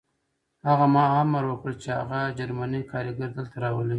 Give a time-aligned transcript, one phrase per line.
[0.67, 0.85] هغه
[1.21, 3.89] امر وکړ چې هغه جرمنی کارګر دلته راولئ